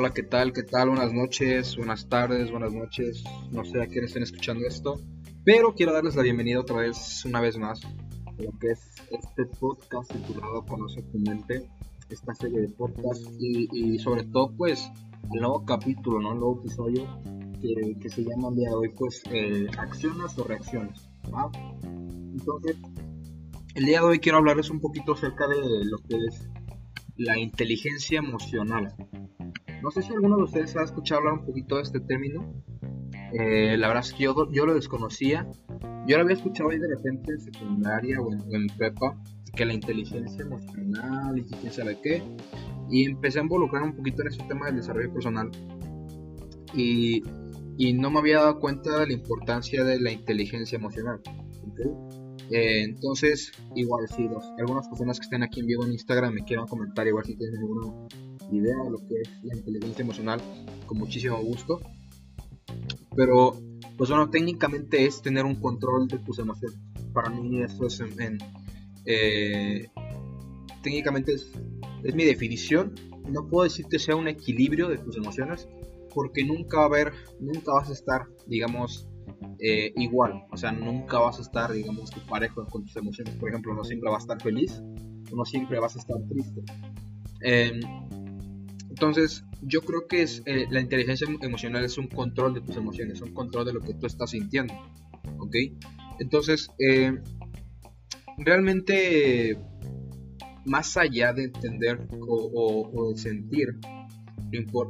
Hola, 0.00 0.14
¿qué 0.14 0.22
tal? 0.22 0.54
¿Qué 0.54 0.62
tal? 0.62 0.88
Buenas 0.88 1.12
noches, 1.12 1.76
buenas 1.76 2.08
tardes, 2.08 2.50
buenas 2.50 2.72
noches. 2.72 3.22
No 3.50 3.66
sé 3.66 3.82
a 3.82 3.86
quién 3.86 4.04
estén 4.04 4.22
escuchando 4.22 4.66
esto, 4.66 4.98
pero 5.44 5.74
quiero 5.74 5.92
darles 5.92 6.16
la 6.16 6.22
bienvenida 6.22 6.58
otra 6.58 6.78
vez, 6.78 7.22
una 7.26 7.38
vez 7.42 7.58
más, 7.58 7.84
a 7.84 8.42
lo 8.42 8.50
que 8.58 8.68
es 8.68 8.80
este 9.10 9.44
podcast 9.60 10.10
titulado 10.10 10.64
Conoce 10.64 11.02
tu 11.02 11.18
mente, 11.18 11.68
esta 12.08 12.34
serie 12.34 12.60
de 12.60 12.68
podcasts 12.68 13.30
y, 13.38 13.98
sobre 13.98 14.24
todo, 14.24 14.50
pues, 14.56 14.90
el 15.34 15.40
nuevo 15.42 15.66
capítulo, 15.66 16.18
¿no? 16.18 16.32
El 16.32 16.38
nuevo 16.38 16.60
episodio 16.60 17.06
que, 17.60 18.08
se 18.08 18.24
llama 18.24 18.48
el 18.48 18.56
día 18.56 18.70
de 18.70 18.74
hoy, 18.76 18.88
pues, 18.96 19.22
eh, 19.30 19.66
acciones 19.76 20.38
o 20.38 20.44
reacciones. 20.44 21.10
Entonces, 21.84 22.76
el 23.74 23.84
día 23.84 24.00
de 24.00 24.06
hoy 24.06 24.18
quiero 24.18 24.38
hablarles 24.38 24.70
un 24.70 24.80
poquito 24.80 25.12
acerca 25.12 25.46
de 25.46 25.84
lo 25.84 25.98
que 25.98 26.16
es 26.26 26.48
la 27.18 27.38
inteligencia 27.38 28.20
emocional. 28.20 28.94
No 29.82 29.90
sé 29.90 30.02
si 30.02 30.12
alguno 30.12 30.36
de 30.36 30.44
ustedes 30.44 30.76
ha 30.76 30.82
escuchado 30.82 31.20
hablar 31.20 31.34
un 31.34 31.46
poquito 31.46 31.76
de 31.76 31.82
este 31.82 32.00
término. 32.00 32.54
Eh, 33.32 33.76
la 33.76 33.88
verdad 33.88 34.04
es 34.04 34.12
que 34.12 34.24
yo, 34.24 34.50
yo, 34.50 34.66
lo 34.66 34.74
desconocía. 34.74 35.48
Yo 36.06 36.16
lo 36.16 36.22
había 36.22 36.36
escuchado 36.36 36.70
ahí 36.70 36.78
de 36.78 36.88
repente 36.88 37.32
en 37.32 37.40
secundaria 37.40 38.20
o 38.20 38.32
en, 38.32 38.66
prepa, 38.76 39.16
que 39.54 39.64
la 39.64 39.72
inteligencia 39.72 40.42
emocional 40.42 41.38
y 41.38 41.44
quién 41.44 41.72
sabe 41.72 41.98
qué. 42.02 42.22
Y 42.90 43.06
empecé 43.06 43.38
a 43.38 43.42
involucrar 43.42 43.82
un 43.82 43.94
poquito 43.94 44.22
en 44.22 44.28
ese 44.28 44.42
tema 44.44 44.66
del 44.66 44.76
desarrollo 44.76 45.12
personal. 45.12 45.50
Y, 46.74 47.22
y 47.78 47.92
no 47.94 48.10
me 48.10 48.18
había 48.18 48.40
dado 48.40 48.58
cuenta 48.58 48.98
de 49.00 49.06
la 49.06 49.12
importancia 49.12 49.84
de 49.84 50.00
la 50.00 50.12
inteligencia 50.12 50.76
emocional. 50.76 51.20
Eh, 52.50 52.82
entonces, 52.82 53.52
igual 53.76 54.08
si 54.08 54.28
algunas 54.58 54.88
personas 54.88 55.20
que 55.20 55.24
estén 55.24 55.42
aquí 55.42 55.60
en 55.60 55.66
vivo 55.66 55.84
en 55.84 55.92
Instagram 55.92 56.34
me 56.34 56.42
quieran 56.42 56.66
comentar, 56.66 57.06
igual 57.06 57.24
si 57.24 57.36
tienen 57.36 57.58
alguna 57.58 58.08
idea 58.56 58.76
de 58.84 58.90
lo 58.90 58.98
que 58.98 59.20
es 59.20 59.30
la 59.42 59.56
inteligencia 59.56 60.02
emocional, 60.02 60.40
con 60.86 60.98
muchísimo 60.98 61.38
gusto. 61.38 61.80
Pero, 63.16 63.56
pues 63.96 64.10
bueno, 64.10 64.30
técnicamente 64.30 65.04
es 65.04 65.20
tener 65.22 65.44
un 65.44 65.56
control 65.56 66.08
de 66.08 66.18
tus 66.18 66.38
emociones. 66.38 66.78
Para 67.12 67.30
mí 67.30 67.62
eso 67.62 67.86
es 67.86 68.00
en... 68.00 68.38
Eh, 69.04 69.88
técnicamente 70.82 71.34
es, 71.34 71.50
mi 72.14 72.24
definición. 72.24 72.94
No 73.28 73.46
puedo 73.46 73.64
decir 73.64 73.86
que 73.86 73.98
sea 73.98 74.16
un 74.16 74.28
equilibrio 74.28 74.88
de 74.88 74.98
tus 74.98 75.16
emociones, 75.16 75.68
porque 76.14 76.44
nunca 76.44 76.78
va 76.78 76.82
a 76.84 76.86
haber, 76.86 77.12
nunca 77.40 77.72
vas 77.72 77.90
a 77.90 77.92
estar, 77.92 78.26
digamos, 78.46 79.08
eh, 79.58 79.92
igual. 79.96 80.44
O 80.50 80.56
sea, 80.56 80.72
nunca 80.72 81.18
vas 81.18 81.38
a 81.38 81.42
estar, 81.42 81.72
digamos, 81.72 82.10
tu 82.10 82.20
parejo 82.20 82.66
con 82.66 82.84
tus 82.84 82.96
emociones. 82.96 83.34
Por 83.36 83.50
ejemplo, 83.50 83.74
no 83.74 83.84
siempre 83.84 84.10
vas 84.10 84.22
a 84.22 84.24
estar 84.24 84.42
feliz, 84.42 84.82
no 85.34 85.44
siempre 85.44 85.78
vas 85.78 85.96
a 85.96 85.98
estar 85.98 86.16
triste. 86.28 86.62
Em, 87.42 87.80
entonces, 88.90 89.44
yo 89.62 89.80
creo 89.82 90.06
que 90.06 90.22
es, 90.22 90.42
eh, 90.46 90.66
la 90.70 90.80
inteligencia 90.80 91.26
emocional 91.40 91.84
es 91.84 91.96
un 91.96 92.08
control 92.08 92.54
de 92.54 92.60
tus 92.60 92.76
emociones, 92.76 93.20
un 93.22 93.32
control 93.32 93.64
de 93.64 93.72
lo 93.72 93.80
que 93.80 93.94
tú 93.94 94.06
estás 94.06 94.30
sintiendo. 94.30 94.74
¿Ok? 95.38 95.54
Entonces, 96.18 96.70
eh, 96.78 97.18
realmente, 98.36 99.58
más 100.66 100.96
allá 100.96 101.32
de 101.32 101.44
entender 101.44 102.06
o, 102.28 103.12
de 103.12 103.18
sentir, 103.18 103.78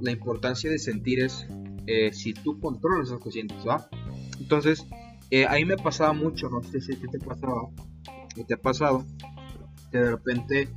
la 0.03 0.11
importancia 0.11 0.71
de 0.71 0.79
sentir 0.79 1.21
es 1.21 1.47
si 2.13 2.33
tú 2.33 2.59
controlas 2.59 3.11
lo 3.11 3.21
que 3.21 3.31
sientes, 3.31 3.59
¿va? 3.67 3.89
Entonces, 4.39 4.87
eh, 5.31 5.47
ahí 5.47 5.65
me 5.65 5.77
pasaba 5.77 6.13
mucho, 6.13 6.49
no 6.49 6.61
sé 6.63 6.81
si 6.81 6.97
te 6.97 7.19
pasaba, 7.21 7.69
te 8.47 8.55
ha 8.55 8.57
pasado, 8.57 9.05
que 9.93 9.99
de 9.99 10.11
repente 10.11 10.69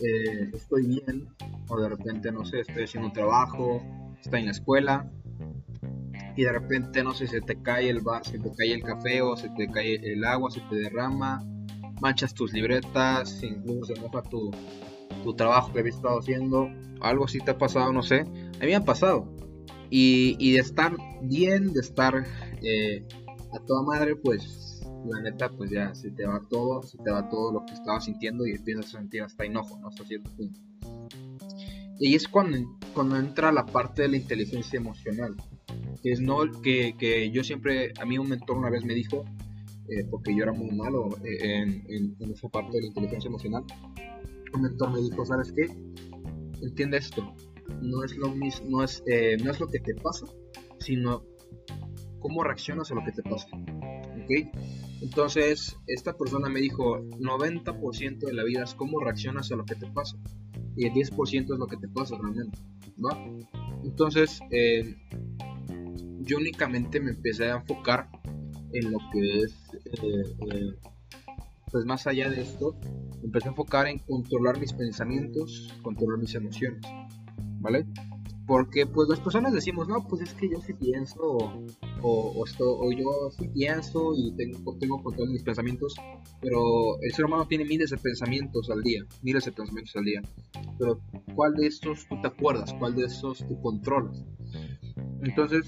eh, 0.00 0.50
estoy 0.54 0.86
bien, 0.86 1.28
o 1.68 1.80
de 1.80 1.88
repente, 1.88 2.32
no 2.32 2.44
sé, 2.44 2.60
estoy 2.60 2.84
haciendo 2.84 3.08
un 3.08 3.12
trabajo, 3.12 3.82
estoy 4.20 4.40
en 4.40 4.46
la 4.46 4.52
escuela, 4.52 5.10
y 6.36 6.44
de 6.44 6.52
repente, 6.52 7.02
no 7.02 7.14
sé, 7.14 7.26
se 7.26 7.40
te 7.40 7.60
cae 7.62 7.88
el 7.88 8.00
bar, 8.00 8.24
se 8.24 8.38
te 8.38 8.50
cae 8.54 8.74
el 8.74 8.82
café, 8.82 9.22
o 9.22 9.36
se 9.36 9.48
te 9.50 9.68
cae 9.68 9.94
el 10.12 10.24
agua, 10.24 10.50
se 10.50 10.60
te 10.60 10.76
derrama, 10.76 11.42
manchas 12.00 12.34
tus 12.34 12.52
libretas, 12.52 13.42
incluso 13.42 13.94
se 13.94 14.00
moja 14.00 14.22
tu, 14.22 14.50
tu 15.24 15.34
trabajo 15.34 15.72
que 15.72 15.80
habías 15.80 15.96
estado 15.96 16.18
haciendo, 16.18 16.68
algo 17.00 17.24
así 17.24 17.38
te 17.38 17.52
ha 17.52 17.58
pasado, 17.58 17.92
no 17.92 18.02
sé, 18.02 18.26
a 18.60 18.64
mí 18.64 18.80
pasado. 18.84 19.34
Y, 19.88 20.52
de 20.52 20.58
estar 20.58 20.96
bien, 21.22 21.72
de 21.72 21.80
estar 21.80 22.26
eh, 22.62 23.06
a 23.52 23.58
toda 23.60 23.82
madre, 23.82 24.16
pues 24.16 24.82
la 25.06 25.20
neta, 25.20 25.48
pues 25.48 25.70
ya 25.70 25.94
se 25.94 26.10
te 26.10 26.26
va 26.26 26.42
todo, 26.50 26.82
se 26.82 26.98
te 26.98 27.10
va 27.10 27.28
todo 27.28 27.52
lo 27.52 27.64
que 27.64 27.74
estaba 27.74 28.00
sintiendo 28.00 28.46
y 28.46 28.52
empiezas 28.52 28.86
a 28.86 28.98
sentir 28.98 29.22
hasta 29.22 29.44
enojo, 29.44 29.78
¿no? 29.80 29.88
Hasta 29.88 30.04
cierto. 30.04 30.30
Y 31.98 32.14
es 32.14 32.28
cuando, 32.28 32.58
cuando 32.94 33.16
entra 33.16 33.52
la 33.52 33.64
parte 33.66 34.02
de 34.02 34.08
la 34.08 34.16
inteligencia 34.16 34.76
emocional, 34.78 35.34
que 36.02 36.12
es 36.12 36.20
no 36.20 36.38
que, 36.62 36.94
que 36.98 37.30
yo 37.30 37.42
siempre, 37.42 37.92
a 37.98 38.04
mí 38.04 38.18
un 38.18 38.28
mentor 38.28 38.58
una 38.58 38.70
vez 38.70 38.84
me 38.84 38.94
dijo, 38.94 39.24
eh, 39.88 40.04
porque 40.10 40.34
yo 40.34 40.42
era 40.42 40.52
muy 40.52 40.70
malo 40.72 41.08
eh, 41.24 41.62
en, 41.62 42.16
en, 42.18 42.30
esa 42.32 42.48
parte 42.48 42.76
de 42.76 42.82
la 42.82 42.86
inteligencia 42.88 43.28
emocional, 43.28 43.64
un 44.52 44.62
mentor 44.62 44.92
me 44.92 45.00
dijo, 45.00 45.24
¿sabes 45.24 45.52
qué? 45.52 45.68
Entiende 46.62 46.98
esto, 46.98 47.34
no 47.80 48.04
es 48.04 48.16
lo 48.16 48.30
mismo, 48.30 48.68
no 48.68 48.84
es, 48.84 49.02
no 49.42 49.50
es 49.50 49.60
lo 49.60 49.68
que 49.68 49.80
te 49.80 49.94
pasa, 49.94 50.26
sino 50.78 51.22
cómo 52.20 52.42
reaccionas 52.42 52.90
a 52.90 52.94
lo 52.94 53.04
que 53.04 53.12
te 53.12 53.22
pasa. 53.22 53.48
¿Ok? 53.52 54.30
Entonces, 55.02 55.76
esta 55.86 56.16
persona 56.16 56.48
me 56.48 56.60
dijo, 56.60 56.98
90% 56.98 58.18
de 58.18 58.32
la 58.32 58.44
vida 58.44 58.64
es 58.64 58.74
cómo 58.74 58.98
reaccionas 59.00 59.52
a 59.52 59.56
lo 59.56 59.64
que 59.64 59.74
te 59.74 59.86
pasa. 59.86 60.16
Y 60.76 60.86
el 60.86 60.92
10% 60.92 61.52
es 61.52 61.58
lo 61.58 61.66
que 61.66 61.76
te 61.76 61.88
pasa 61.88 62.16
realmente. 62.20 62.58
¿Va? 63.04 63.18
Entonces, 63.84 64.40
eh, 64.50 64.96
yo 66.20 66.38
únicamente 66.38 67.00
me 67.00 67.10
empecé 67.10 67.50
a 67.50 67.56
enfocar 67.56 68.08
en 68.72 68.90
lo 68.90 68.98
que 69.12 69.42
es, 69.42 69.54
eh, 70.02 70.36
eh, 70.52 70.74
pues 71.70 71.84
más 71.84 72.06
allá 72.06 72.28
de 72.28 72.42
esto, 72.42 72.76
empecé 73.22 73.48
a 73.48 73.50
enfocar 73.50 73.86
en 73.86 73.98
controlar 74.00 74.58
mis 74.58 74.72
pensamientos, 74.72 75.72
controlar 75.82 76.18
mis 76.18 76.34
emociones. 76.34 76.82
¿Vale? 77.60 77.86
Porque 78.46 78.86
pues 78.86 79.08
las 79.08 79.18
personas 79.18 79.52
decimos, 79.52 79.88
no, 79.88 80.06
pues 80.06 80.22
es 80.22 80.32
que 80.34 80.48
yo 80.48 80.60
sí 80.60 80.72
pienso, 80.74 81.20
o, 81.20 82.44
o, 82.44 82.92
yo 82.92 83.30
sí 83.36 83.48
pienso 83.48 84.12
y 84.16 84.32
tengo, 84.36 84.76
tengo 84.78 85.02
control 85.02 85.28
de 85.28 85.32
mis 85.32 85.42
pensamientos, 85.42 85.96
pero 86.40 87.00
el 87.02 87.12
ser 87.12 87.24
humano 87.24 87.46
tiene 87.48 87.64
miles 87.64 87.90
de 87.90 87.96
pensamientos 87.96 88.70
al 88.70 88.82
día, 88.82 89.04
miles 89.22 89.44
de 89.44 89.52
pensamientos 89.52 89.96
al 89.96 90.04
día. 90.04 90.22
Pero 90.78 91.00
¿cuál 91.34 91.54
de 91.54 91.66
estos 91.66 92.06
tú 92.08 92.20
te 92.20 92.28
acuerdas? 92.28 92.72
¿Cuál 92.74 92.94
de 92.94 93.06
estos 93.06 93.38
tú 93.38 93.60
controlas? 93.60 94.24
Entonces, 95.22 95.66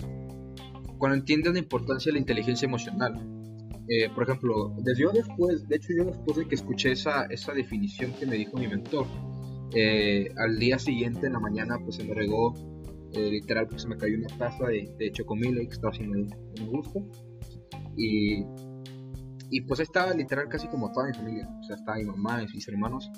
cuando 0.98 1.16
entiendes 1.16 1.52
la 1.52 1.58
importancia 1.58 2.10
de 2.10 2.14
la 2.14 2.20
inteligencia 2.20 2.66
emocional, 2.66 3.14
eh, 3.88 4.10
por 4.14 4.24
ejemplo, 4.24 4.74
desde 4.78 5.02
yo 5.02 5.10
después, 5.10 5.66
de 5.66 5.76
hecho 5.76 5.88
yo 5.96 6.04
después 6.04 6.36
de 6.36 6.46
que 6.46 6.54
escuché 6.54 6.92
esa, 6.92 7.24
esa 7.24 7.54
definición 7.54 8.12
que 8.12 8.26
me 8.26 8.36
dijo 8.36 8.58
mi 8.58 8.68
mentor, 8.68 9.06
eh, 9.74 10.28
al 10.36 10.58
día 10.58 10.78
siguiente, 10.78 11.26
en 11.26 11.34
la 11.34 11.40
mañana, 11.40 11.78
pues 11.78 11.96
se 11.96 12.04
me 12.04 12.14
regó, 12.14 12.54
eh, 13.12 13.30
literal, 13.30 13.66
pues 13.68 13.82
se 13.82 13.88
me 13.88 13.96
cayó 13.96 14.16
una 14.16 14.28
taza 14.38 14.66
de, 14.66 14.94
de 14.98 15.12
chocomil 15.12 15.56
que 15.56 15.74
estaba 15.74 15.90
haciendo 15.92 16.18
un 16.60 16.66
gusto. 16.66 17.06
Y, 17.96 18.44
y 19.50 19.60
pues 19.62 19.80
estaba 19.80 20.12
literal 20.14 20.48
casi 20.48 20.68
como 20.68 20.92
toda 20.92 21.06
mi 21.08 21.14
familia, 21.14 21.48
o 21.60 21.62
sea, 21.64 21.76
estaba 21.76 21.98
mi 21.98 22.04
mamá 22.04 22.42
y 22.42 22.54
mis 22.54 22.68
hermanos. 22.68 23.10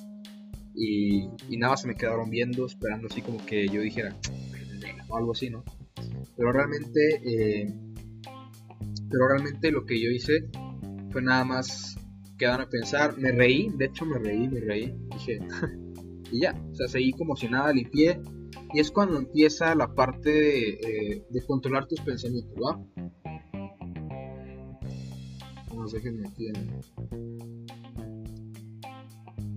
Y, 0.75 1.29
y 1.49 1.57
nada, 1.57 1.77
se 1.77 1.89
me 1.89 1.95
quedaron 1.95 2.31
viendo, 2.31 2.67
esperando 2.67 3.09
así 3.09 3.21
como 3.23 3.45
que 3.45 3.69
yo 3.69 3.81
dijera, 3.81 4.17
o 5.09 5.17
algo 5.17 5.33
así, 5.33 5.51
¿no? 5.51 5.65
Pero 6.37 6.53
realmente, 6.53 7.21
eh, 7.25 7.75
pero 9.11 9.29
realmente 9.29 9.71
lo 9.71 9.85
que 9.85 10.01
yo 10.01 10.11
hice 10.11 10.49
fue 11.11 11.23
nada 11.23 11.45
más 11.45 11.97
quedarme 12.39 12.65
a 12.65 12.69
pensar, 12.69 13.19
me 13.19 13.33
reí, 13.33 13.69
de 13.77 13.87
hecho 13.87 14.07
me 14.07 14.19
reí, 14.19 14.49
me 14.49 14.61
reí, 14.61 14.95
dije, 15.13 15.41
y 16.33 16.41
ya, 16.41 16.55
o 16.71 16.75
sea, 16.75 16.89
seguí 16.89 17.13
como 17.13 17.37
si 17.37 17.49
nada, 17.49 17.73
limpié. 17.73 18.21
Y 18.73 18.81
es 18.81 18.91
cuando 18.91 19.19
empieza 19.19 19.75
la 19.75 19.95
parte 19.95 20.31
de, 20.31 20.69
eh, 20.71 21.25
controlar 21.47 21.87
tus 21.87 22.01
pensamientos, 22.01 22.55
¿va? 22.57 22.81
Vamos, 25.69 25.93
déjenme 25.93 26.29
aquí. 26.29 26.49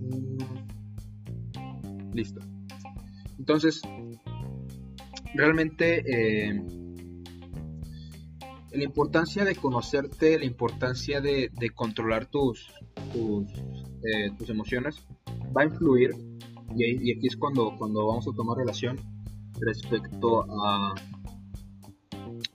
Mm. 0.00 0.38
Listo. 2.14 2.40
Entonces, 3.38 3.82
realmente 5.34 6.02
eh, 6.06 6.62
la 8.72 8.84
importancia 8.84 9.44
de 9.44 9.54
conocerte, 9.54 10.38
la 10.38 10.44
importancia 10.44 11.20
de, 11.20 11.50
controlar 11.74 12.26
tus, 12.26 12.72
tus, 13.12 13.52
eh, 14.04 14.30
tus 14.38 14.50
emociones 14.50 14.96
va 15.56 15.62
a 15.62 15.64
influir 15.66 16.33
y, 16.76 17.12
aquí 17.12 17.26
es 17.26 17.36
cuando, 17.36 17.76
cuando 17.78 18.06
vamos 18.06 18.26
a 18.26 18.36
tomar 18.36 18.58
relación 18.58 18.98
respecto 19.60 20.44
a, 20.50 20.94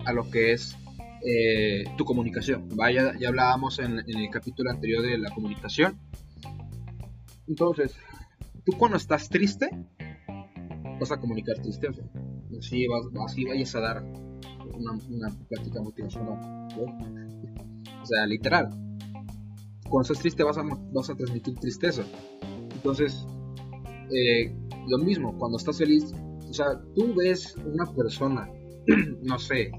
a 0.05 0.13
lo 0.13 0.29
que 0.29 0.53
es 0.53 0.75
eh, 1.21 1.83
tu 1.97 2.05
comunicación. 2.05 2.69
Vaya, 2.75 3.13
ya 3.19 3.27
hablábamos 3.29 3.79
en, 3.79 3.99
el 3.99 4.29
capítulo 4.31 4.71
anterior 4.71 5.01
de 5.01 5.17
la 5.17 5.29
comunicación. 5.31 5.99
Entonces, 7.47 7.95
tú 8.65 8.77
cuando 8.77 8.97
estás 8.97 9.29
triste, 9.29 9.69
vas 10.99 11.11
a 11.11 11.19
comunicar 11.19 11.57
tristeza. 11.57 12.01
así, 12.57 12.87
vas, 12.87 13.05
así 13.25 13.45
vayas 13.45 13.75
a 13.75 13.79
dar 13.81 14.03
una, 14.03 14.91
una 15.09 15.29
plática 15.49 15.81
motivacional. 15.81 16.67
O 18.01 18.05
sea, 18.05 18.25
literal. 18.25 18.69
Cuando 19.89 20.01
estás 20.03 20.19
triste 20.19 20.43
vas 20.43 20.57
a, 20.57 20.63
vas 20.63 21.09
a 21.09 21.15
transmitir 21.15 21.55
tristeza. 21.55 22.03
Entonces, 22.71 23.25
eh, 24.11 24.55
lo 24.87 24.97
mismo, 24.99 25.37
cuando 25.37 25.57
estás 25.57 25.77
feliz, 25.77 26.13
o 26.49 26.53
sea, 26.53 26.81
tú 26.95 27.13
ves 27.15 27.55
una 27.57 27.85
persona, 27.85 28.49
no 29.23 29.37
sé, 29.37 29.71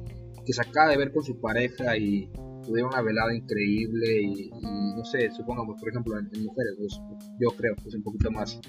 que 0.44 0.53
se 0.53 0.62
acaba 0.62 0.91
de 0.91 0.97
ver 0.97 1.12
con 1.12 1.23
su 1.25 1.41
pareja 1.41 1.97
y 1.97 2.31
tuvieron 2.65 2.93
una 2.93 3.03
velada 3.03 3.35
increíble 3.35 4.23
y, 4.23 4.50
no 4.97 5.05
sé, 5.05 5.31
supongamos, 5.32 5.81
por 5.81 5.88
ejemplo, 5.88 6.19
en, 6.19 6.27
mujeres, 6.44 6.75
pues, 6.79 7.00
yo 7.41 7.50
creo 7.56 7.75
que 7.77 7.88
es 7.88 7.94
un 7.94 8.03
poquito 8.03 8.31
más, 8.31 8.61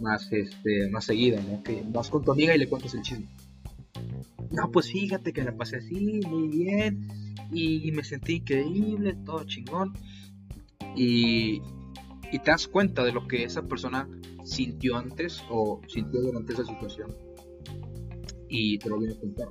más, 0.00 0.32
este, 0.32 0.88
más 0.90 1.04
seguido, 1.04 1.38
¿no? 1.42 1.62
Que 1.62 1.84
vas 1.88 2.08
con 2.08 2.24
tu 2.24 2.32
amiga 2.32 2.54
y 2.54 2.58
le 2.58 2.68
cuentas 2.68 2.94
el 2.94 3.02
chisme. 3.02 3.28
No, 4.50 4.70
pues 4.70 4.90
fíjate 4.90 5.32
que 5.32 5.42
la 5.42 5.56
pasé 5.56 5.76
así, 5.76 6.20
muy 6.28 6.48
bien, 6.48 7.08
y 7.52 7.90
me 7.92 8.04
sentí 8.04 8.36
increíble, 8.36 9.16
todo 9.24 9.44
chingón. 9.44 9.92
Y, 10.96 11.60
y 12.32 12.38
te 12.38 12.50
das 12.50 12.68
cuenta 12.68 13.04
de 13.04 13.12
lo 13.12 13.26
que 13.26 13.44
esa 13.44 13.62
persona 13.62 14.08
sintió 14.44 14.96
antes 14.96 15.42
o 15.50 15.80
sintió 15.88 16.20
durante 16.20 16.52
esa 16.52 16.64
situación 16.64 17.14
y 18.48 18.78
te 18.78 18.88
lo 18.88 18.98
viene 18.98 19.14
a 19.14 19.20
contar. 19.20 19.48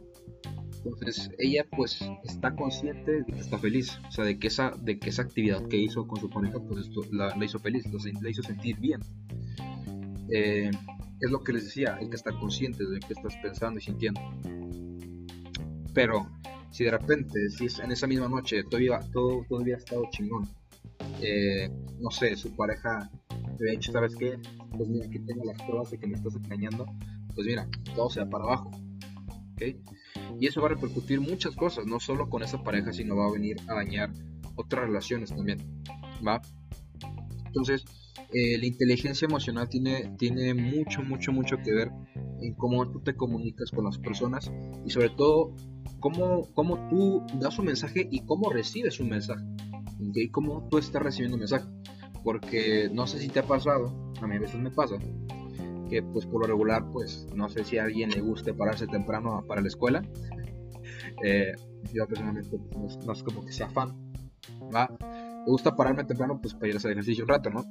Entonces 0.85 1.29
ella 1.37 1.65
pues 1.75 1.99
está 2.23 2.55
consciente 2.55 3.11
de 3.11 3.25
que 3.25 3.39
está 3.39 3.57
feliz, 3.57 3.97
o 4.07 4.11
sea, 4.11 4.25
de 4.25 4.37
que 4.37 4.47
esa, 4.47 4.71
de 4.81 4.99
que 4.99 5.09
esa 5.09 5.21
actividad 5.21 5.65
que 5.67 5.77
hizo 5.77 6.05
con 6.07 6.19
su 6.19 6.29
pareja 6.29 6.59
pues 6.59 6.89
la, 7.11 7.33
hizo 7.43 7.59
feliz, 7.59 7.85
la, 8.21 8.29
hizo 8.29 8.43
sentir 8.43 8.79
bien. 8.79 8.99
Eh, 10.29 10.71
es 11.21 11.31
lo 11.31 11.41
que 11.41 11.53
les 11.53 11.65
decía, 11.65 11.95
hay 11.95 12.09
que 12.09 12.15
estar 12.15 12.37
consciente 12.37 12.85
de 12.85 12.99
qué 12.99 13.13
estás 13.13 13.35
pensando 13.41 13.79
y 13.79 13.83
sintiendo. 13.83 14.21
Pero 15.93 16.27
si 16.69 16.83
de 16.83 16.91
repente, 16.91 17.49
si 17.49 17.67
en 17.81 17.91
esa 17.91 18.07
misma 18.07 18.27
noche 18.27 18.63
todavía, 18.63 18.99
todo, 19.13 19.45
todo 19.47 19.61
había 19.61 19.77
estado 19.77 20.03
chingón, 20.11 20.49
eh, 21.21 21.69
no 21.99 22.11
sé, 22.11 22.35
su 22.35 22.53
pareja 22.55 23.09
te 23.29 23.63
había 23.63 23.71
dicho, 23.73 23.91
¿sabes 23.91 24.15
qué? 24.15 24.37
Pues 24.75 24.89
mira, 24.89 25.05
aquí 25.05 25.19
tengo 25.19 25.45
las 25.45 25.61
pruebas 25.61 25.91
de 25.91 25.99
que 25.99 26.07
me 26.07 26.15
estás 26.15 26.35
engañando, 26.35 26.85
pues 27.35 27.47
mira, 27.47 27.67
todo 27.95 28.09
se 28.09 28.21
va 28.21 28.29
para 28.29 28.43
abajo. 28.45 28.71
Y 30.39 30.47
eso 30.47 30.61
va 30.61 30.67
a 30.67 30.69
repercutir 30.71 31.21
muchas 31.21 31.55
cosas, 31.55 31.85
no 31.85 31.99
solo 31.99 32.29
con 32.29 32.43
esa 32.43 32.63
pareja, 32.63 32.91
sino 32.91 33.15
va 33.15 33.27
a 33.27 33.31
venir 33.31 33.57
a 33.67 33.75
dañar 33.75 34.11
otras 34.55 34.85
relaciones 34.85 35.29
también, 35.29 35.59
¿va? 36.25 36.41
Entonces, 37.45 37.85
eh, 38.33 38.57
la 38.57 38.65
inteligencia 38.65 39.27
emocional 39.27 39.69
tiene, 39.69 40.15
tiene 40.17 40.53
mucho, 40.53 41.01
mucho, 41.03 41.31
mucho 41.31 41.57
que 41.63 41.71
ver 41.71 41.91
en 42.41 42.53
cómo 42.55 42.89
tú 42.89 42.99
te 42.99 43.15
comunicas 43.15 43.71
con 43.71 43.85
las 43.85 43.99
personas 43.99 44.51
y 44.85 44.89
sobre 44.89 45.11
todo 45.11 45.53
cómo, 45.99 46.49
cómo 46.53 46.87
tú 46.89 47.23
das 47.39 47.57
un 47.59 47.65
mensaje 47.65 48.07
y 48.09 48.25
cómo 48.25 48.51
recibes 48.51 48.99
un 48.99 49.09
mensaje. 49.09 49.43
Y 50.15 50.29
cómo 50.29 50.67
tú 50.69 50.77
estás 50.77 51.01
recibiendo 51.01 51.35
un 51.35 51.41
mensaje. 51.41 51.65
Porque 52.23 52.89
no 52.91 53.07
sé 53.07 53.19
si 53.19 53.29
te 53.29 53.39
ha 53.39 53.43
pasado, 53.43 54.12
a 54.25 54.27
mí 54.27 54.35
a 54.37 54.39
veces 54.39 54.59
me 54.59 54.71
pasa, 54.71 54.95
que 55.89 56.01
pues 56.01 56.25
por 56.25 56.41
lo 56.41 56.47
regular 56.47 56.85
pues 56.91 57.27
no 57.35 57.49
sé 57.49 57.63
si 57.63 57.77
a 57.77 57.83
alguien 57.83 58.09
le 58.09 58.21
guste 58.21 58.53
pararse 58.53 58.87
temprano 58.87 59.43
para 59.47 59.61
la 59.61 59.67
escuela. 59.67 60.03
Eh, 61.23 61.53
yo 61.93 62.07
personalmente 62.07 62.57
pues, 62.57 62.97
no, 63.05 63.13
es 63.13 63.23
como 63.23 63.45
que 63.45 63.51
sea 63.51 63.69
fan. 63.69 64.13
¿va? 64.73 64.89
Me 64.99 65.51
gusta 65.51 65.75
pararme 65.75 66.03
temprano 66.03 66.39
pues 66.41 66.53
para 66.53 66.67
ir 66.69 66.73
a 66.75 66.77
hacer 66.77 66.91
ejercicio 66.91 67.23
un 67.23 67.29
rato, 67.29 67.49
¿no? 67.49 67.63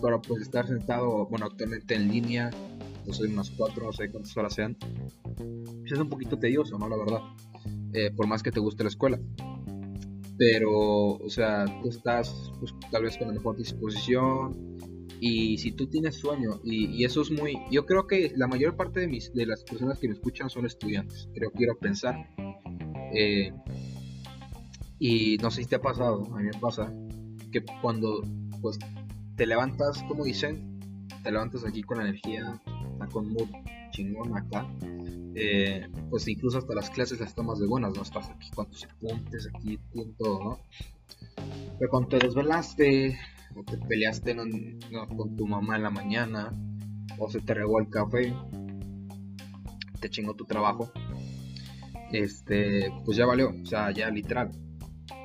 Pero 0.00 0.20
pues 0.20 0.42
estar 0.42 0.66
sentado, 0.66 1.26
bueno, 1.26 1.46
actualmente 1.46 1.94
en 1.94 2.08
línea, 2.08 2.50
no 3.06 3.12
sé, 3.12 3.24
unas 3.24 3.50
4, 3.50 3.86
no 3.86 3.92
sé 3.92 4.10
cuántas 4.10 4.36
horas 4.36 4.54
sean, 4.54 4.76
pues 4.76 5.92
es 5.92 5.98
un 5.98 6.08
poquito 6.08 6.38
tedioso, 6.38 6.78
¿no? 6.78 6.88
La 6.88 6.96
verdad. 6.96 7.20
Eh, 7.92 8.10
por 8.14 8.26
más 8.26 8.42
que 8.42 8.52
te 8.52 8.60
guste 8.60 8.82
la 8.82 8.90
escuela. 8.90 9.18
Pero, 10.38 11.12
o 11.12 11.30
sea, 11.30 11.64
tú 11.82 11.88
estás 11.88 12.52
pues, 12.60 12.74
tal 12.90 13.04
vez 13.04 13.16
con 13.16 13.28
la 13.28 13.34
mejor 13.34 13.56
disposición, 13.56 14.75
y 15.20 15.58
si 15.58 15.72
tú 15.72 15.86
tienes 15.86 16.16
sueño, 16.16 16.60
y, 16.64 17.04
eso 17.04 17.22
es 17.22 17.30
muy. 17.30 17.58
Yo 17.70 17.86
creo 17.86 18.06
que 18.06 18.32
la 18.36 18.46
mayor 18.46 18.76
parte 18.76 19.00
de, 19.00 19.08
mis, 19.08 19.32
de 19.32 19.46
las 19.46 19.64
personas 19.64 19.98
que 19.98 20.08
me 20.08 20.14
escuchan 20.14 20.50
son 20.50 20.66
estudiantes, 20.66 21.28
creo, 21.34 21.50
quiero 21.52 21.78
pensar. 21.78 22.14
Eh, 23.14 23.52
y 24.98 25.36
no 25.38 25.50
sé 25.50 25.62
si 25.62 25.68
te 25.68 25.76
ha 25.76 25.82
pasado, 25.82 26.26
a 26.34 26.38
mí 26.38 26.44
me 26.44 26.58
pasa, 26.58 26.92
que 27.52 27.62
cuando 27.80 28.22
pues 28.60 28.78
te 29.36 29.46
levantas, 29.46 30.02
como 30.04 30.24
dicen, 30.24 31.06
te 31.22 31.30
levantas 31.30 31.64
aquí 31.64 31.82
con 31.82 32.00
energía, 32.00 32.60
con 33.12 33.32
mood 33.32 33.48
chingón 33.90 34.36
acá, 34.36 34.66
eh, 35.34 35.86
pues 36.10 36.26
incluso 36.28 36.58
hasta 36.58 36.74
las 36.74 36.90
clases 36.90 37.20
las 37.20 37.34
tomas 37.34 37.58
de 37.58 37.66
buenas, 37.66 37.94
no 37.94 38.02
estás 38.02 38.28
aquí 38.30 38.50
con 38.50 38.66
tus 38.66 38.84
apuntes, 38.84 39.48
aquí 39.54 39.78
todo, 40.18 40.42
¿no? 40.42 40.60
Pero 41.78 41.90
cuando 41.90 42.08
te 42.08 42.18
desvelaste, 42.18 43.18
o 43.56 43.64
te 43.64 43.78
peleaste 43.78 44.36
con 44.36 45.36
tu 45.36 45.46
mamá 45.46 45.76
en 45.76 45.82
la 45.82 45.90
mañana, 45.90 46.52
o 47.18 47.30
se 47.30 47.40
te 47.40 47.54
regó 47.54 47.80
el 47.80 47.88
café, 47.88 48.34
te 50.00 50.10
chingó 50.10 50.34
tu 50.34 50.44
trabajo, 50.44 50.92
este, 52.12 52.92
pues 53.04 53.16
ya 53.16 53.26
valió, 53.26 53.50
o 53.50 53.66
sea, 53.66 53.90
ya 53.90 54.10
literal, 54.10 54.50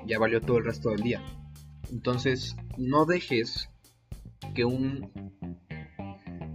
ya 0.05 0.17
valió 0.17 0.41
todo 0.41 0.57
el 0.57 0.65
resto 0.65 0.89
del 0.89 1.01
día. 1.01 1.21
Entonces, 1.91 2.55
no 2.77 3.05
dejes 3.05 3.69
que 4.55 4.63
un, 4.63 5.11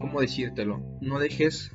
¿cómo 0.00 0.20
decírtelo? 0.20 0.82
No 1.02 1.18
dejes 1.18 1.70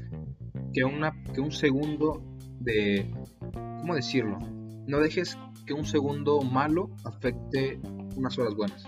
que 0.74 0.84
una, 0.84 1.24
que 1.34 1.42
un 1.42 1.52
segundo 1.52 2.24
de, 2.60 3.14
¿cómo 3.52 3.96
decirlo? 3.96 4.40
No 4.88 5.00
dejes 5.00 5.38
que 5.66 5.74
un 5.74 5.86
segundo 5.86 6.42
malo 6.42 6.90
afecte 7.06 7.80
unas 8.16 8.38
horas 8.40 8.56
buenas, 8.56 8.88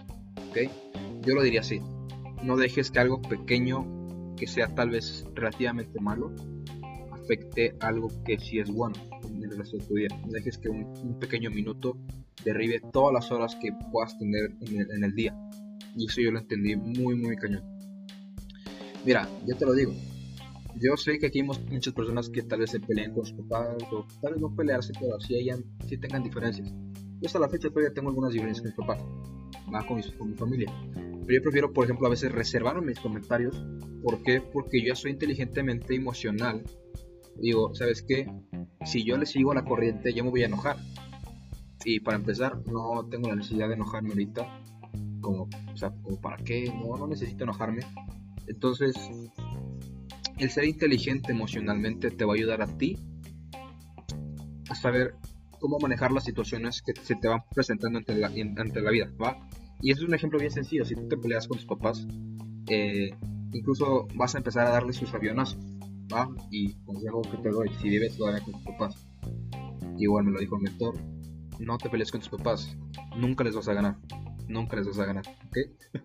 Yo 1.26 1.36
lo 1.36 1.42
diría 1.42 1.62
así. 1.62 1.82
No 2.44 2.58
dejes 2.58 2.92
que 2.92 3.00
algo 3.00 3.22
pequeño, 3.22 4.36
que 4.36 4.48
sea 4.48 4.68
tal 4.68 4.90
vez 4.90 5.26
relativamente 5.34 6.00
malo, 6.00 6.34
afecte 7.12 7.76
algo 7.80 8.10
que 8.26 8.38
sí 8.38 8.60
es 8.60 8.70
bueno 8.70 8.96
en 9.24 9.44
el 9.44 9.58
resto 9.58 9.78
de 9.78 9.86
tu 9.86 9.94
día. 9.96 10.08
No 10.26 10.32
dejes 10.32 10.58
que 10.58 10.70
un, 10.70 11.18
pequeño 11.20 11.50
minuto 11.50 11.98
derribe 12.44 12.82
todas 12.92 13.14
las 13.14 13.32
horas 13.32 13.56
que 13.56 13.72
puedas 13.92 14.18
tener 14.20 14.54
en 14.62 15.04
el, 15.04 15.16
día. 15.16 15.36
Y 15.96 16.06
eso 16.06 16.22
yo 16.22 16.32
lo 16.32 16.40
entendí 16.40 16.76
muy, 16.76 17.16
muy 17.16 17.36
cañón. 17.38 17.64
Mira, 19.06 19.28
ya 19.46 19.56
te 19.56 19.66
lo 19.66 19.74
digo. 19.74 19.94
Yo 20.76 20.98
sé 20.98 21.20
que 21.20 21.28
aquí 21.28 21.40
hay 21.42 21.46
muchas 21.46 21.94
personas 21.94 22.30
que 22.30 22.42
tal 22.42 22.60
vez 22.60 22.72
se 22.72 22.80
peleen 22.80 23.14
con 23.14 23.26
sus 23.26 23.38
papás, 23.44 23.78
o 23.92 24.06
tal 24.22 24.34
vez 24.34 24.42
no 24.42 24.56
pelearse, 24.56 24.92
pero 25.00 25.20
sí, 25.20 25.36
hayan, 25.36 25.64
sí 25.88 25.98
tengan 25.98 26.24
diferencias. 26.24 26.74
Yo 27.22 27.28
hasta 27.28 27.40
la 27.40 27.48
fecha 27.48 27.70
todavía 27.70 27.94
tengo 27.94 28.10
algunas 28.10 28.34
diferencias 28.34 28.64
con 28.64 28.70
mis 28.70 28.88
papás, 28.88 29.43
más 29.74 29.86
con, 29.86 30.02
con 30.18 30.30
mi 30.30 30.36
familia. 30.36 30.72
Pero 31.26 31.40
yo 31.40 31.42
prefiero, 31.42 31.74
por 31.74 31.86
ejemplo, 31.86 32.08
a 32.08 32.10
veces 32.10 32.32
reservar 32.32 32.82
mis 32.82 33.00
comentarios. 33.00 33.62
¿Por 34.02 34.22
qué? 34.24 34.42
Porque 34.42 34.86
yo 34.86 34.96
soy 34.96 35.12
inteligentemente 35.12 35.96
emocional. 35.96 36.64
Digo, 37.36 37.74
¿sabes 37.74 38.04
qué? 38.04 38.32
Si 38.86 39.04
yo 39.04 39.18
le 39.18 39.26
sigo 39.26 39.54
la 39.54 39.64
corriente, 39.64 40.14
yo 40.14 40.24
me 40.24 40.30
voy 40.30 40.44
a 40.44 40.46
enojar. 40.46 40.78
Y 41.86 42.00
para 42.00 42.18
empezar, 42.18 42.62
no 42.68 43.06
tengo 43.10 43.30
la 43.30 43.36
necesidad 43.36 43.68
de 43.68 43.76
enojarme 43.76 44.10
ahorita. 44.10 44.62
Como, 45.22 45.44
o 45.44 45.78
sea, 45.78 45.92
como 46.04 46.20
para 46.22 46.38
qué, 46.38 46.66
no, 46.66 46.98
no 46.98 47.08
necesito 47.08 47.44
enojarme. 47.46 47.82
Entonces, 48.48 48.96
el 50.38 50.50
ser 50.50 50.66
inteligente 50.66 51.32
emocionalmente 51.32 52.12
te 52.12 52.26
va 52.26 52.34
a 52.34 52.36
ayudar 52.36 52.62
a 52.62 52.68
ti 52.78 52.98
a 54.70 54.76
saber 54.76 55.16
cómo 55.60 55.80
manejar 55.80 56.12
las 56.12 56.26
situaciones 56.26 56.82
que 56.82 56.94
se 57.02 57.16
te 57.16 57.30
van 57.30 57.44
presentando 57.54 58.00
ante 58.00 58.16
la, 58.16 58.28
ante 58.28 58.82
la 58.82 58.92
vida, 58.92 59.10
¿va? 59.22 59.38
Y 59.84 59.92
eso 59.92 60.04
es 60.04 60.08
un 60.08 60.16
ejemplo 60.16 60.40
bien 60.40 60.50
sencillo. 60.50 60.86
Si 60.86 60.96
tú 60.96 61.08
te 61.10 61.18
peleas 61.18 61.46
con 61.46 61.58
tus 61.58 61.68
papás, 61.68 62.08
eh, 62.70 63.10
incluso 63.52 64.08
vas 64.16 64.34
a 64.34 64.38
empezar 64.38 64.66
a 64.66 64.70
darle 64.70 64.94
sus 64.94 65.14
avionazos. 65.14 65.60
¿va? 66.12 66.30
Y 66.50 66.74
consejo 66.86 67.22
que 67.22 67.38
te 67.38 67.50
doy, 67.50 67.70
si 67.82 67.90
vives 67.90 68.18
todavía 68.18 68.42
con 68.42 68.54
tus 68.54 68.64
papás, 68.64 69.06
igual 69.98 70.24
me 70.24 70.32
lo 70.32 70.40
dijo 70.40 70.56
el 70.56 70.64
mentor, 70.64 70.96
no 71.60 71.78
te 71.78 71.90
pelees 71.90 72.12
con 72.12 72.22
tus 72.22 72.30
papás. 72.30 72.78
Nunca 73.18 73.44
les 73.44 73.56
vas 73.56 73.68
a 73.68 73.74
ganar. 73.74 73.98
Nunca 74.48 74.78
les 74.78 74.88
vas 74.88 75.00
a 75.00 75.06
ganar. 75.06 75.26
¿Ok? 75.48 75.58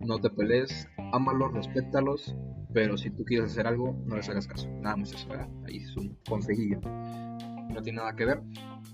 no 0.00 0.20
te 0.20 0.30
pelees, 0.30 0.88
ámalos, 1.12 1.54
respétalos, 1.54 2.36
pero 2.72 2.96
si 2.96 3.10
tú 3.10 3.24
quieres 3.24 3.50
hacer 3.50 3.66
algo, 3.66 4.00
no 4.06 4.14
les 4.14 4.28
hagas 4.28 4.46
caso. 4.46 4.68
Nada 4.80 4.96
más 4.96 5.12
eso, 5.12 5.26
Ahí 5.66 5.78
es 5.78 5.96
un 5.96 6.16
consejillo. 6.28 6.80
No 6.80 7.82
tiene 7.82 7.98
nada 7.98 8.14
que 8.14 8.26
ver. 8.26 8.42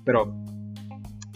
Pero 0.03 0.35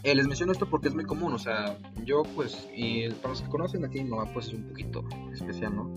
eh, 0.07 0.15
les 0.15 0.29
menciono 0.29 0.53
esto 0.53 0.71
porque 0.71 0.87
es 0.87 0.95
muy 0.95 1.05
común, 1.05 1.33
o 1.33 1.39
sea, 1.39 1.77
yo 2.05 2.23
pues, 2.23 2.69
y 2.77 3.09
para 3.09 3.31
los 3.31 3.43
que 3.43 3.49
conocen 3.49 3.85
aquí 3.85 4.05
mi 4.05 4.11
pues 4.33 4.47
es 4.47 4.55
un 4.55 4.69
poquito 4.69 5.05
especial, 5.33 5.75
¿no? 5.75 5.93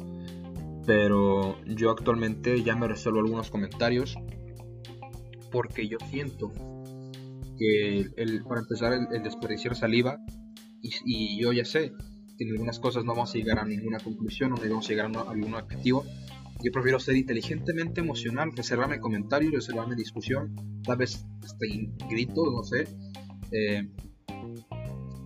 Pero 0.87 1.63
yo 1.67 1.91
actualmente 1.91 2.63
ya 2.63 2.75
me 2.75 2.87
resuelvo 2.87 3.19
algunos 3.19 3.51
comentarios 3.51 4.17
porque 5.51 5.87
yo 5.87 5.99
siento 6.09 6.51
que 7.59 8.07
el, 8.17 8.43
para 8.45 8.61
empezar 8.61 8.93
el, 8.93 9.21
desperdiciar 9.21 9.75
saliva 9.75 10.19
y, 10.81 11.39
yo 11.39 11.53
ya 11.53 11.63
sé 11.65 11.93
que 12.35 12.45
en 12.45 12.51
algunas 12.51 12.79
cosas 12.79 13.05
no 13.05 13.13
vamos 13.13 13.35
a 13.35 13.37
llegar 13.37 13.59
a 13.59 13.65
ninguna 13.65 13.99
conclusión 13.99 14.53
o 14.53 14.55
no 14.55 14.61
vamos 14.67 14.87
a 14.87 14.89
llegar 14.89 15.11
a, 15.15 15.29
algún 15.29 15.53
objetivo 15.53 16.03
Yo 16.63 16.71
prefiero 16.71 16.99
ser 16.99 17.15
inteligentemente 17.15 18.01
emocional, 18.01 18.53
reservarme 18.55 18.99
comentarios, 18.99 19.53
reservarme 19.53 19.95
discusión, 19.95 20.55
tal 20.83 20.97
vez 20.97 21.27
hasta 21.43 21.65
grito, 22.09 22.49
no 22.49 22.63
sé. 22.63 22.87
Eh, 23.51 23.87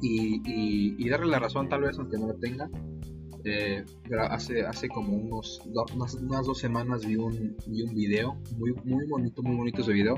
y, 0.02 1.10
darle 1.10 1.28
la 1.28 1.40
razón 1.40 1.70
tal 1.70 1.82
vez 1.82 1.98
aunque 1.98 2.18
no 2.18 2.28
la 2.28 2.36
tenga. 2.36 2.70
Eh, 3.46 3.84
hace, 4.30 4.62
hace 4.62 4.88
como 4.88 5.18
unos 5.18 5.62
unas, 5.94 6.46
dos 6.46 6.58
semanas 6.58 7.06
vi 7.06 7.18
un, 7.18 7.58
vi 7.68 7.82
un 7.84 7.94
video 7.94 8.42
muy, 8.58 8.74
muy 8.86 9.06
bonito, 9.06 9.44
muy 9.44 9.56
bonito 9.58 9.82
ese 9.82 9.94
video. 9.94 10.16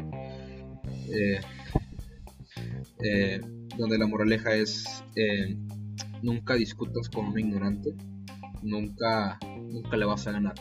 Eh, 3.04 3.42
donde 3.78 3.98
la 3.98 4.08
moraleja 4.08 4.56
es 4.56 5.04
nunca 6.22 6.56
discutas 6.56 7.10
con 7.10 7.28
un 7.28 7.40
ignorante, 7.40 7.94
nunca, 8.64 9.38
nunca 9.72 9.96
le 9.96 10.06
vas 10.06 10.28
a 10.28 10.32
ganar. 10.32 10.56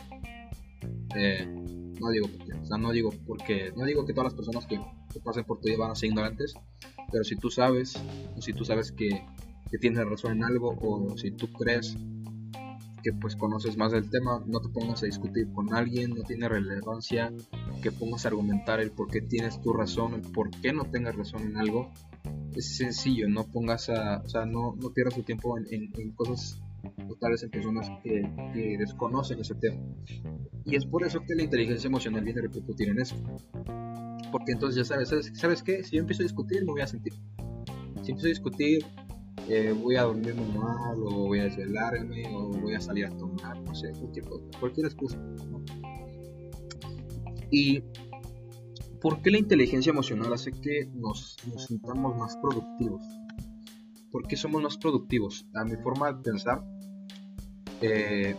Eh, 1.15 1.45
no 1.99 2.09
digo 2.11 2.27
porque, 2.27 2.53
o 2.53 2.65
sea, 2.65 2.77
no 2.77 2.91
digo 2.91 3.09
porque, 3.25 3.71
no 3.75 3.85
digo 3.85 4.05
que 4.05 4.13
todas 4.13 4.33
las 4.33 4.35
personas 4.35 4.65
que, 4.67 4.79
pasen 5.19 5.43
por 5.43 5.59
tu 5.59 5.67
vida 5.67 5.77
van 5.77 5.91
a 5.91 5.95
ser 5.95 6.09
ignorantes, 6.09 6.55
pero 7.11 7.23
si 7.23 7.35
tú 7.35 7.49
sabes, 7.49 7.95
o 8.35 8.41
si 8.41 8.53
tú 8.53 8.65
sabes 8.65 8.91
que, 8.91 9.25
que 9.69 9.77
tienes 9.77 10.05
razón 10.05 10.33
en 10.33 10.43
algo, 10.43 10.77
o 10.79 11.17
si 11.17 11.31
tú 11.31 11.51
crees 11.51 11.97
que 13.03 13.13
pues 13.13 13.35
conoces 13.35 13.77
más 13.77 13.91
del 13.91 14.09
tema, 14.09 14.43
no 14.47 14.59
te 14.61 14.69
pongas 14.69 15.03
a 15.03 15.05
discutir 15.05 15.51
con 15.53 15.73
alguien, 15.73 16.15
no 16.15 16.23
tiene 16.23 16.49
relevancia 16.49 17.31
que 17.83 17.91
pongas 17.91 18.25
a 18.25 18.29
argumentar 18.29 18.79
el 18.79 18.91
por 18.91 19.09
qué 19.09 19.21
tienes 19.21 19.61
tu 19.61 19.73
razón, 19.73 20.15
el 20.15 20.21
por 20.21 20.49
qué 20.49 20.73
no 20.73 20.85
tengas 20.85 21.15
razón 21.15 21.43
en 21.43 21.57
algo. 21.57 21.91
Es 22.55 22.77
sencillo, 22.77 23.29
no 23.29 23.43
pongas 23.43 23.89
a, 23.89 24.23
o 24.25 24.29
sea, 24.29 24.45
no, 24.45 24.75
no 24.81 24.89
pierdas 24.91 25.13
tu 25.13 25.21
tiempo 25.21 25.55
en, 25.57 25.91
en 25.93 26.11
cosas 26.13 26.59
totales 27.07 27.43
en 27.43 27.49
personas 27.49 27.89
que, 28.03 28.27
desconocen 28.77 29.39
ese 29.39 29.55
tema. 29.55 29.81
Y 30.65 30.75
es 30.75 30.85
por 30.85 31.03
eso 31.03 31.21
que 31.21 31.35
la 31.35 31.43
inteligencia 31.43 31.87
emocional 31.87 32.23
viene 32.23 32.39
a 32.39 32.43
repercutir 32.43 32.89
en 32.89 32.99
eso. 32.99 33.15
Porque 34.35 34.51
entonces 34.51 34.75
ya 34.75 34.83
sabes, 34.83 35.31
¿sabes, 35.33 35.63
qué? 35.63 35.81
Si 35.81 35.95
yo 35.95 36.01
empiezo 36.01 36.21
a 36.21 36.25
discutir, 36.25 36.65
me 36.65 36.73
voy 36.73 36.81
a 36.81 36.87
sentir. 36.87 37.13
Si 38.01 38.11
empiezo 38.11 38.25
a 38.25 38.27
discutir, 38.27 38.85
eh, 39.47 39.73
voy 39.81 39.95
a 39.95 40.01
dormirme 40.01 40.45
mal, 40.57 40.97
o 41.05 41.27
voy 41.27 41.39
a 41.39 41.45
desvelarme, 41.45 42.27
o 42.35 42.49
voy 42.49 42.73
a 42.73 42.81
salir 42.81 43.05
a 43.05 43.11
tomar, 43.11 43.57
no 43.61 43.73
sé, 43.73 43.93
cualquier 43.93 44.25
cosa, 44.25 44.43
cualquier 44.59 44.87
excusa. 44.87 45.17
Y 47.49 47.81
¿por 48.99 49.21
qué 49.21 49.31
la 49.31 49.37
inteligencia 49.37 49.91
emocional 49.91 50.33
hace 50.33 50.51
que 50.51 50.89
nos, 50.93 51.37
nos 51.47 51.67
sintamos 51.67 52.17
más 52.17 52.35
productivos? 52.35 53.05
¿Por 54.11 54.27
qué 54.27 54.35
somos 54.35 54.61
más 54.61 54.77
productivos? 54.77 55.47
A 55.53 55.63
mi 55.63 55.77
forma 55.77 56.11
de 56.11 56.21
pensar, 56.21 56.61
eh, 57.79 58.35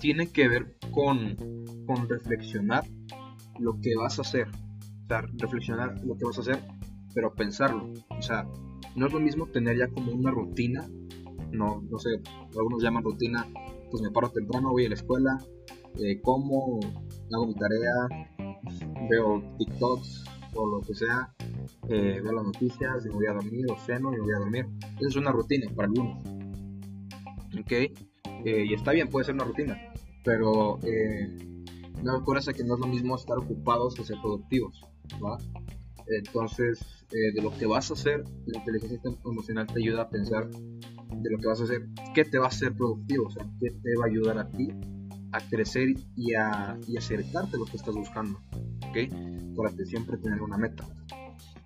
tiene 0.00 0.28
que 0.28 0.48
ver 0.48 0.78
con, 0.90 1.36
con 1.86 2.08
reflexionar 2.08 2.84
lo 3.58 3.80
que 3.80 3.94
vas 3.96 4.18
a 4.18 4.22
hacer. 4.22 4.48
O 4.48 5.06
sea, 5.08 5.22
reflexionar 5.38 6.02
lo 6.04 6.16
que 6.16 6.24
vas 6.24 6.38
a 6.38 6.40
hacer, 6.40 6.62
pero 7.14 7.34
pensarlo. 7.34 7.92
O 8.08 8.22
sea, 8.22 8.46
no 8.96 9.06
es 9.06 9.12
lo 9.12 9.20
mismo 9.20 9.46
tener 9.46 9.76
ya 9.78 9.88
como 9.88 10.12
una 10.12 10.30
rutina. 10.30 10.88
No, 11.52 11.82
no 11.88 11.98
sé, 11.98 12.20
algunos 12.56 12.82
llaman 12.82 13.04
rutina, 13.04 13.46
pues 13.90 14.02
me 14.02 14.10
paro 14.10 14.30
temprano, 14.30 14.70
voy 14.70 14.86
a 14.86 14.88
la 14.88 14.96
escuela, 14.96 15.38
eh, 16.00 16.20
como, 16.20 16.80
hago 17.32 17.46
mi 17.46 17.54
tarea, 17.54 18.28
veo 19.08 19.40
TikToks 19.58 20.24
o 20.56 20.66
lo 20.66 20.80
que 20.80 20.94
sea, 20.94 21.32
eh, 21.88 22.20
veo 22.20 22.32
las 22.32 22.44
noticias 22.44 23.06
y 23.06 23.08
voy 23.08 23.26
a 23.26 23.34
dormir, 23.34 23.66
o 23.70 23.76
ceno 23.76 24.12
y 24.12 24.18
voy 24.18 24.34
a 24.34 24.40
dormir. 24.40 24.66
Esa 24.98 25.08
es 25.08 25.16
una 25.16 25.30
rutina 25.30 25.70
para 25.76 25.86
algunos. 25.86 26.24
¿ok? 27.60 27.72
Eh, 28.44 28.64
y 28.68 28.74
está 28.74 28.92
bien, 28.92 29.08
puede 29.08 29.24
ser 29.24 29.34
una 29.34 29.44
rutina, 29.44 29.78
pero 30.24 30.78
eh, 30.82 31.53
no 32.02 32.16
acuérdate 32.16 32.54
que 32.54 32.64
no 32.64 32.74
es 32.74 32.80
lo 32.80 32.86
mismo 32.86 33.16
estar 33.16 33.38
ocupados 33.38 33.94
que 33.94 34.04
ser 34.04 34.16
productivos, 34.20 34.84
¿va? 35.22 35.38
Entonces, 36.06 36.80
eh, 37.12 37.32
de 37.34 37.42
lo 37.42 37.50
que 37.56 37.66
vas 37.66 37.90
a 37.90 37.94
hacer, 37.94 38.24
la 38.46 38.58
inteligencia 38.58 39.00
emocional 39.24 39.66
te 39.66 39.80
ayuda 39.80 40.02
a 40.02 40.08
pensar 40.08 40.48
de 40.48 41.30
lo 41.30 41.38
que 41.38 41.46
vas 41.46 41.60
a 41.60 41.64
hacer, 41.64 41.88
qué 42.14 42.24
te 42.24 42.38
va 42.38 42.46
a 42.46 42.48
hacer 42.48 42.74
productivo, 42.74 43.26
o 43.26 43.30
sea, 43.30 43.46
qué 43.60 43.70
te 43.70 43.96
va 43.98 44.04
a 44.04 44.08
ayudar 44.08 44.38
a 44.38 44.50
ti 44.50 44.68
a 45.32 45.40
crecer 45.48 45.94
y 46.16 46.34
a 46.34 46.78
acercarte 46.96 47.56
a 47.56 47.58
lo 47.58 47.64
que 47.64 47.76
estás 47.76 47.94
buscando, 47.94 48.38
¿ok? 48.88 49.56
Para 49.56 49.70
siempre 49.84 50.16
tener 50.18 50.40
una 50.42 50.56
meta, 50.56 50.86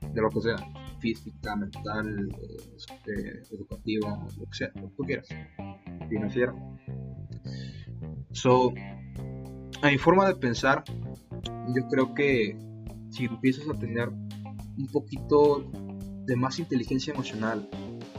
de 0.01 0.21
lo 0.21 0.31
que 0.31 0.41
sea, 0.41 0.57
física, 1.01 1.57
mental, 1.57 2.29
este, 2.77 3.55
educativa, 3.55 4.27
lo 4.39 4.45
que 4.47 4.57
sea, 4.57 4.71
lo 4.75 4.89
que 4.89 4.95
tú 4.97 5.03
quieras 5.05 5.29
financiera. 6.09 6.55
So, 8.33 8.73
a 9.83 9.91
mi 9.91 9.99
forma 9.99 10.27
de 10.27 10.35
pensar, 10.35 10.85
yo 11.75 11.89
creo 11.89 12.15
que 12.15 12.57
si 13.11 13.25
empiezas 13.25 13.69
a 13.69 13.79
tener 13.79 14.09
un 14.09 14.87
poquito 14.93 15.71
de 16.27 16.37
más 16.37 16.59
inteligencia 16.59 17.15
emocional, 17.15 17.69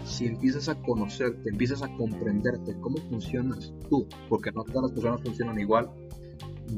si 0.05 0.25
empiezas 0.25 0.69
a 0.69 0.81
conocerte, 0.81 1.49
empiezas 1.49 1.83
a 1.83 1.89
comprenderte 1.95 2.79
cómo 2.79 2.97
funcionas 3.09 3.73
tú, 3.89 4.07
porque 4.27 4.51
no 4.51 4.63
todas 4.63 4.83
las 4.83 4.91
personas 4.91 5.21
funcionan 5.21 5.59
igual, 5.59 5.89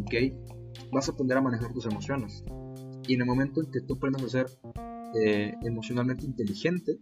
¿ok? 0.02 0.14
Vas 0.92 1.08
a 1.08 1.12
aprender 1.14 1.38
a 1.38 1.42
manejar 1.42 1.72
tus 1.74 1.86
emociones. 1.86 2.44
Y 3.08 3.14
en 3.16 3.22
el 3.22 3.28
momento 3.28 3.62
en 3.62 3.72
que 3.72 3.82
tú 3.82 3.96
aprendas 3.96 4.24
a 4.24 4.30
ser 4.30 4.48
eh, 5.16 5.54
emocionalmente 5.64 6.26
inteligente, 6.26 7.00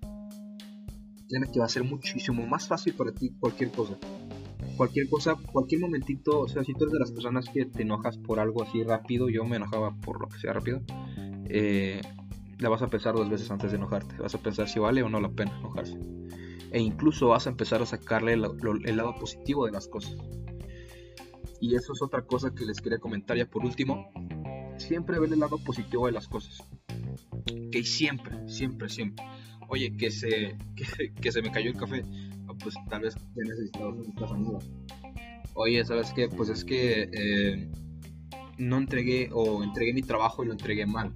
que 1.52 1.60
va 1.60 1.66
a 1.66 1.70
ser 1.70 1.84
muchísimo 1.84 2.46
más 2.46 2.68
fácil 2.68 2.94
para 2.94 3.12
ti 3.12 3.32
cualquier 3.40 3.72
cosa. 3.72 3.98
Cualquier 4.80 5.10
cosa, 5.10 5.36
cualquier 5.52 5.82
momentito, 5.82 6.40
o 6.40 6.48
sea, 6.48 6.64
si 6.64 6.74
tú 6.74 6.86
eres 6.86 6.94
de 6.94 7.00
las 7.00 7.12
personas 7.12 7.50
que 7.50 7.66
te 7.66 7.82
enojas 7.82 8.18
por 8.18 8.40
algo 8.40 8.64
así 8.64 8.82
rápido, 8.82 9.28
yo 9.28 9.44
me 9.44 9.58
enojaba 9.58 9.94
por 9.98 10.22
lo 10.22 10.30
que 10.30 10.40
sea 10.40 10.54
rápido, 10.54 10.80
eh, 11.50 12.00
la 12.60 12.70
vas 12.70 12.82
a 12.82 12.88
pensar 12.88 13.14
dos 13.14 13.30
veces 13.30 13.52
antes 13.52 13.72
de 13.72 13.76
enojarte. 13.76 14.16
Vas 14.20 14.36
a 14.36 14.42
pensar 14.42 14.70
si 14.70 14.80
vale 14.80 15.04
o 15.04 15.10
no 15.10 15.20
la 15.20 15.28
pena 15.32 15.52
enojarse. 15.60 16.00
E 16.72 16.80
incluso 16.80 17.28
vas 17.28 17.46
a 17.46 17.50
empezar 17.50 17.82
a 17.82 17.86
sacarle 17.86 18.32
el, 18.36 18.42
lado 18.96 19.16
positivo 19.20 19.66
de 19.66 19.74
las 19.74 19.90
cosas. 19.90 20.16
Y 21.60 21.76
eso 21.76 21.92
es 21.92 22.02
otra 22.02 22.22
cosa 22.22 22.56
que 22.56 22.66
les 22.66 22.80
quería 22.80 23.00
comentar 23.00 23.36
ya 23.36 23.48
por 23.48 23.66
último. 23.66 24.10
Siempre 24.78 25.20
ver 25.20 25.34
el 25.34 25.42
lado 25.42 25.58
positivo 25.58 26.06
de 26.06 26.14
las 26.14 26.30
cosas. 26.30 26.64
Que 27.70 27.84
siempre, 27.84 28.48
siempre, 28.48 28.88
siempre 28.88 29.26
oye, 29.70 29.96
que 29.96 30.12
se, 30.12 30.58
que, 31.22 31.32
se 31.32 31.42
me 31.42 31.52
cayó 31.52 31.70
el 31.70 31.78
café, 31.78 32.04
pues 32.62 32.76
tal 32.90 33.02
vez 33.02 33.16
ya 33.16 33.44
necesitaba 33.44 33.90
una 33.90 34.14
casa 34.16 34.38
nueva. 34.38 34.60
Oye, 35.54 35.84
¿sabes 35.84 36.14
qué? 36.14 36.30
Pues 36.30 36.50
es 36.50 36.64
que 36.64 37.10
eh, 37.12 37.72
no 38.58 38.78
entregué 38.78 39.30
o 39.34 39.64
entregué 39.64 39.94
mi 39.94 40.02
trabajo 40.02 40.44
y 40.44 40.48
lo 40.48 40.54
entregué 40.54 40.86
mal. 40.86 41.14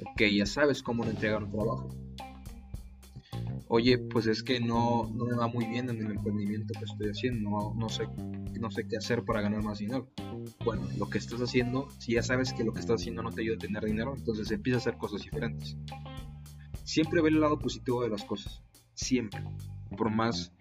Ok, 0.00 0.22
ya 0.32 0.46
sabes 0.46 0.82
cómo 0.82 1.04
no 1.04 1.10
entregar 1.10 1.42
un 1.42 1.50
trabajo. 1.50 1.88
Oye, 3.68 3.98
pues 3.98 4.26
es 4.26 4.42
que 4.42 4.60
no, 4.60 5.10
no 5.14 5.24
me 5.24 5.36
va 5.36 5.48
muy 5.48 5.64
bien 5.66 5.88
en 5.88 6.04
el 6.04 6.12
emprendimiento 6.12 6.74
que 6.78 6.84
estoy 6.84 7.08
haciendo, 7.08 7.50
no, 7.50 7.74
no, 7.74 7.88
sé, 7.88 8.06
no 8.60 8.70
sé 8.70 8.86
qué 8.86 8.98
hacer 8.98 9.24
para 9.24 9.40
ganar 9.40 9.62
más 9.62 9.78
dinero. 9.78 10.08
Bueno, 10.64 10.86
lo 10.98 11.08
que 11.08 11.18
estás 11.18 11.40
haciendo, 11.40 11.88
si 11.98 12.12
ya 12.12 12.22
sabes 12.22 12.52
que 12.52 12.62
lo 12.62 12.72
que 12.72 12.80
estás 12.80 13.00
haciendo 13.00 13.22
no 13.22 13.32
te 13.32 13.40
ayuda 13.40 13.56
a 13.56 13.58
tener 13.58 13.84
dinero, 13.84 14.14
entonces 14.16 14.50
empieza 14.50 14.78
a 14.78 14.80
hacer 14.80 14.96
cosas 14.96 15.22
diferentes 15.22 15.76
siempre 16.84 17.20
ver 17.20 17.32
el 17.32 17.40
lado 17.40 17.58
positivo 17.58 18.02
de 18.02 18.10
las 18.10 18.24
cosas. 18.24 18.62
Siempre. 18.94 19.42
Por 19.96 20.10
más... 20.10 20.52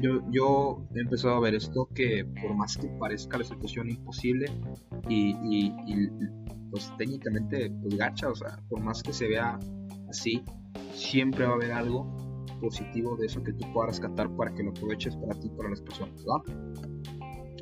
Yo, 0.00 0.20
yo 0.30 0.86
he 0.94 1.00
empezado 1.00 1.36
a 1.36 1.40
ver 1.40 1.54
esto 1.54 1.88
que 1.94 2.24
por 2.42 2.54
más 2.54 2.76
que 2.76 2.88
parezca 2.88 3.38
la 3.38 3.44
situación 3.44 3.90
imposible 3.90 4.46
y, 5.08 5.70
pues 6.70 6.92
técnicamente 6.98 7.70
pues 7.82 7.96
gacha, 7.96 8.28
o 8.28 8.34
sea, 8.34 8.58
por 8.68 8.80
más 8.80 9.02
que 9.02 9.12
se 9.12 9.28
vea 9.28 9.58
así, 10.08 10.42
siempre 10.92 11.46
va 11.46 11.52
a 11.52 11.54
haber 11.54 11.72
algo 11.72 12.44
positivo 12.60 13.16
de 13.16 13.26
eso 13.26 13.42
que 13.42 13.52
tú 13.52 13.72
puedas 13.72 13.90
rescatar 13.90 14.28
para 14.36 14.52
que 14.52 14.62
lo 14.62 14.70
aproveches 14.70 15.16
para 15.16 15.38
ti 15.38 15.46
y 15.46 15.56
para 15.56 15.70
las 15.70 15.80
personas, 15.80 16.24
¿va? 16.26 16.42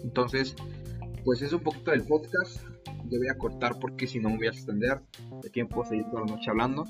Entonces, 0.03 0.57
pues 1.25 1.43
es 1.43 1.53
un 1.53 1.61
poquito 1.61 1.91
del 1.91 2.05
podcast. 2.05 2.63
Yo 3.11 3.19
voy 3.19 3.29
a 3.29 3.37
cortar 3.37 3.79
porque 3.79 4.07
si 4.07 4.19
no 4.19 4.31
me 4.31 4.37
voy 4.39 4.47
a 4.47 4.51
extender. 4.51 5.03
De 5.43 5.51
tiempo 5.51 5.85
seguir 5.85 6.05
toda 6.11 6.25
la 6.25 6.35
noche 6.35 6.51
hablando 6.51 6.85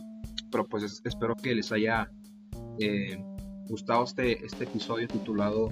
pero 0.52 0.68
pues 0.68 1.02
espero 1.04 1.34
que 1.34 1.54
les 1.54 1.72
haya 1.72 2.12
eh, 2.78 3.18
gustado 3.68 4.04
este, 4.04 4.44
este 4.44 4.64
episodio 4.64 5.08
titulado 5.08 5.70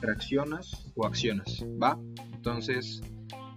Reaccionas 0.00 0.92
o 0.94 1.06
accionas, 1.06 1.64
¿va? 1.82 1.98
Entonces, 2.34 3.02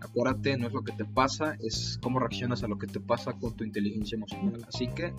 acuérdate, 0.01 0.57
no 0.57 0.67
es 0.67 0.73
lo 0.73 0.83
que 0.83 0.93
te 0.93 1.05
pasa, 1.05 1.55
es 1.59 1.99
cómo 2.01 2.19
reaccionas 2.19 2.63
a 2.63 2.67
lo 2.67 2.77
que 2.77 2.87
te 2.87 2.99
pasa 2.99 3.33
con 3.33 3.55
tu 3.55 3.63
inteligencia 3.63 4.15
emocional. 4.15 4.65
Así 4.67 4.87
que, 4.87 5.13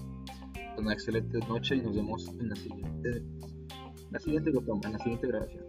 una 0.79 0.93
excelente 0.93 1.39
noche 1.41 1.77
y 1.77 1.83
nos 1.83 1.95
vemos 1.95 2.29
en 2.41 2.49
la 2.49 2.57
siguiente, 2.57 3.23
la 4.11 4.19
siguiente, 4.19 4.51
en 4.51 4.93
la 4.93 4.99
siguiente 4.99 5.27
grabación. 5.27 5.65